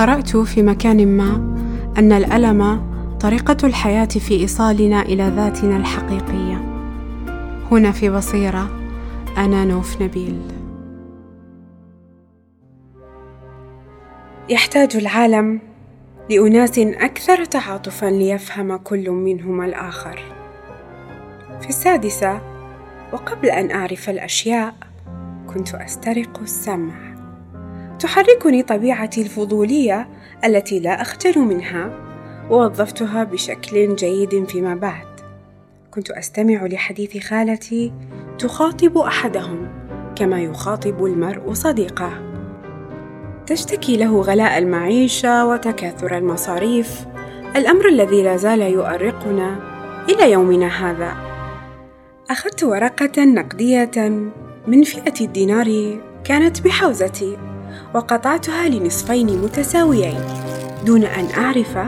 [0.00, 1.34] قرأت في مكان ما
[1.98, 6.56] أن الألم طريقة الحياة في إيصالنا إلى ذاتنا الحقيقية.
[7.70, 8.70] هنا في بصيرة
[9.38, 10.40] أنا نوف نبيل.
[14.48, 15.60] يحتاج العالم
[16.30, 20.20] لأناس أكثر تعاطفا ليفهم كل منهما الآخر.
[21.60, 22.40] في السادسة
[23.12, 24.74] وقبل أن أعرف الأشياء
[25.46, 27.09] كنت أسترق السمع.
[28.00, 30.08] تحركني طبيعتي الفضولية
[30.44, 31.90] التي لا اخجل منها
[32.50, 35.06] ووظفتها بشكل جيد فيما بعد.
[35.90, 37.92] كنت أستمع لحديث خالتي
[38.38, 39.68] تخاطب أحدهم
[40.16, 42.10] كما يخاطب المرء صديقه.
[43.46, 47.06] تشتكي له غلاء المعيشة وتكاثر المصاريف
[47.56, 49.56] الأمر الذي لا زال يؤرقنا
[50.08, 51.16] إلى يومنا هذا.
[52.30, 53.90] أخذت ورقة نقدية
[54.66, 57.49] من فئة الدينار كانت بحوزتي.
[57.94, 60.20] وقطعتها لنصفين متساويين
[60.86, 61.78] دون أن أعرف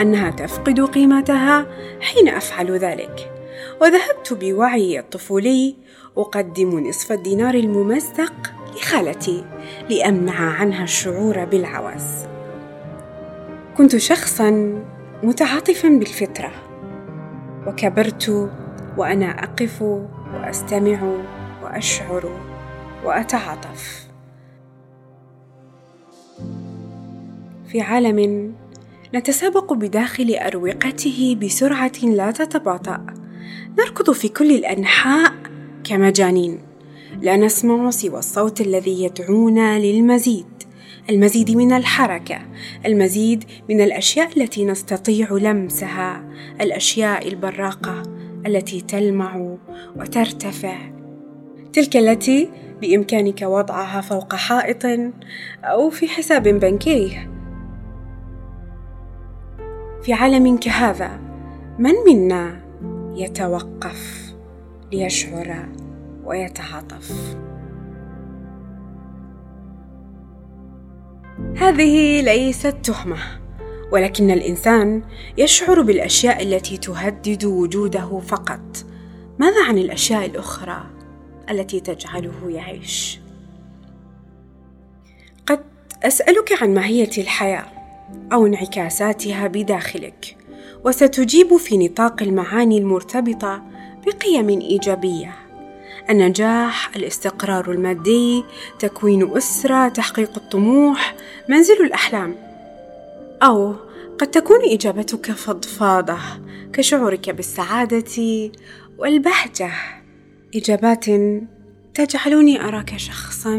[0.00, 1.66] أنها تفقد قيمتها
[2.00, 3.32] حين أفعل ذلك.
[3.80, 5.76] وذهبت بوعي الطفولي
[6.16, 9.44] أقدم نصف الدينار الممزق لخالتي
[9.90, 12.04] لأمنع عنها الشعور بالعوز.
[13.76, 14.80] كنت شخصا
[15.22, 16.50] متعاطفا بالفطرة
[17.66, 18.50] وكبرت
[18.96, 19.82] وأنا أقف
[20.34, 21.12] وأستمع
[21.62, 22.40] وأشعر
[23.04, 24.09] وأتعاطف.
[27.72, 28.52] في عالم
[29.14, 33.06] نتسابق بداخل أروقته بسرعة لا تتباطأ.
[33.78, 35.32] نركض في كل الأنحاء
[35.84, 36.58] كمجانين
[37.22, 40.46] لا نسمع سوى الصوت الذي يدعونا للمزيد.
[41.10, 42.38] المزيد من الحركة
[42.86, 46.24] المزيد من الأشياء التي نستطيع لمسها.
[46.60, 48.02] الأشياء البراقة
[48.46, 49.56] التي تلمع
[49.96, 50.78] وترتفع.
[51.72, 52.48] تلك التي
[52.80, 54.82] بإمكانك وضعها فوق حائط
[55.64, 57.29] أو في حساب بنكي
[60.02, 61.20] في عالم كهذا
[61.78, 62.60] من منا
[63.14, 64.32] يتوقف
[64.92, 65.68] ليشعر
[66.24, 67.36] ويتعاطف؟
[71.56, 73.18] هذه ليست تهمة
[73.92, 75.02] ولكن الإنسان
[75.38, 78.84] يشعر بالأشياء التي تهدد وجوده فقط.
[79.38, 80.86] ماذا عن الأشياء الأخرى
[81.50, 83.20] التي تجعله يعيش؟
[85.46, 85.60] قد
[86.02, 87.79] أسألك عن ماهية الحياة.
[88.32, 90.36] أو انعكاساتها بداخلك
[90.84, 93.62] وستجيب في نطاق المعاني المرتبطة
[94.06, 95.34] بقيم إيجابية.
[96.10, 98.44] النجاح الاستقرار المادي
[98.78, 101.14] تكوين أسرة تحقيق الطموح
[101.48, 102.34] منزل الأحلام.
[103.42, 103.74] أو
[104.18, 106.18] قد تكون إجابتك فضفاضة
[106.72, 108.50] كشعورك بالسعادة
[108.98, 109.70] والبهجة.
[110.54, 111.04] إجابات
[111.94, 113.56] تجعلني أراك شخصا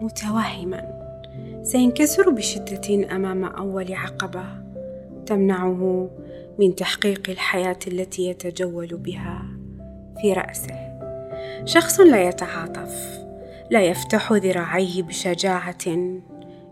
[0.00, 1.05] متوهما.
[1.66, 4.44] سينكسر بشدة أمام أول عقبة
[5.26, 6.10] تمنعه
[6.58, 9.42] من تحقيق الحياة التي يتجول بها
[10.20, 10.74] في رأسه.
[11.64, 13.20] شخص لا يتعاطف
[13.70, 16.14] لا يفتح ذراعيه بشجاعة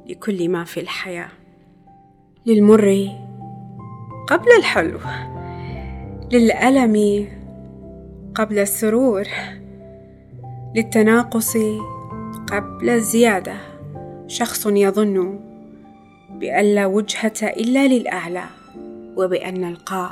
[0.06, 1.28] لكل ما في الحياة.
[2.46, 3.08] للمر
[4.28, 4.98] قبل الحلو
[6.32, 7.28] للألم
[8.34, 9.24] قبل السرور
[10.76, 11.56] للتناقص
[12.52, 13.73] قبل الزيادة.
[14.28, 15.40] شخص يظن
[16.30, 18.44] بأن لا وجهة إلا للأعلى
[19.16, 20.10] وبأن القاع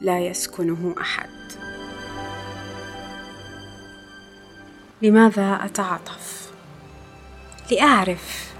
[0.00, 1.28] لا يسكنه أحد.
[5.02, 6.50] لماذا أتعاطف؟
[7.70, 8.52] لأعرف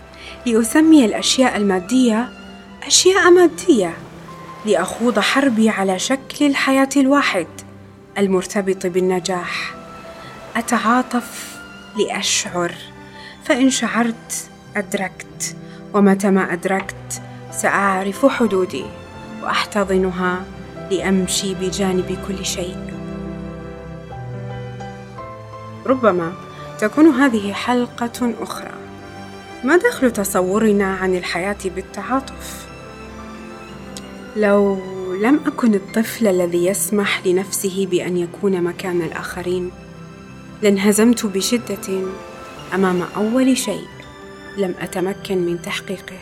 [0.46, 2.28] لأسمي الأشياء المادية
[2.86, 3.94] أشياء مادية
[4.66, 7.46] لأخوض حربي على شكل الحياة الواحد
[8.18, 9.74] المرتبط بالنجاح.
[10.56, 11.58] أتعاطف
[11.98, 12.74] لأشعر
[13.44, 15.56] فإن شعرت أدركت
[15.94, 18.84] ومتى ما أدركت سأعرف حدودي
[19.42, 20.44] وأحتضنها
[20.90, 22.76] لأمشي بجانب كل شيء.
[25.86, 26.32] ربما
[26.78, 28.72] تكون هذه حلقة أخرى.
[29.64, 32.66] ما دخل تصورنا عن الحياة بالتعاطف؟
[34.36, 34.78] لو
[35.22, 39.70] لم أكن الطفل الذي يسمح لنفسه بأن يكون مكان الآخرين
[40.62, 42.00] لانهزمت بشدة
[42.74, 44.01] أمام أول شيء.
[44.56, 46.18] لم أتمكن من تحقيقه.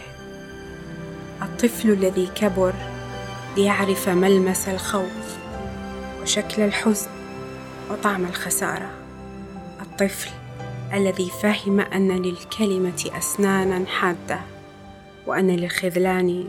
[1.43, 2.75] الطفل الذي كبر
[3.57, 5.39] ليعرف ملمس الخوف
[6.23, 7.11] وشكل الحزن
[7.91, 8.91] وطعم الخسارة.
[9.81, 10.31] الطفل
[10.93, 14.41] الذي فهم أن للكلمة اسنانا حادة
[15.27, 16.45] وأن للخذلان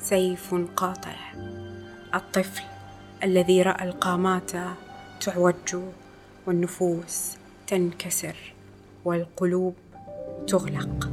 [0.00, 1.16] سيف قاطع.
[2.14, 2.62] الطفل
[3.22, 4.50] الذي رأى القامات
[5.20, 5.76] تعوج
[6.46, 7.36] والنفوس
[7.66, 8.36] تنكسر
[9.04, 9.74] والقلوب
[10.48, 11.08] تغلق.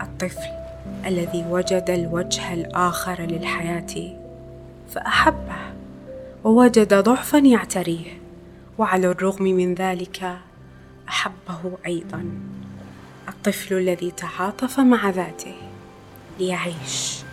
[0.00, 0.50] الطفل
[1.06, 4.16] الذي وجد الوجه الآخر للحياة
[4.90, 5.56] فأحبه
[6.44, 8.20] ووجد ضعفا يعتريه
[8.78, 10.38] وعلى الرغم من ذلك
[11.08, 12.24] أحبه أيضا.
[13.28, 15.54] الطفل الذي تعاطف مع ذاته
[16.38, 17.24] ليعيش.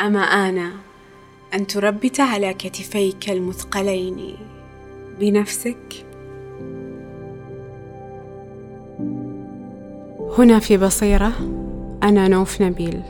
[0.00, 0.72] أما آن
[1.56, 4.36] أن تربت على كتفيك المثقلين.
[5.20, 6.06] بنفسك.
[10.38, 11.32] هنا في بصيرة
[12.02, 13.02] أنا نوف نبيل.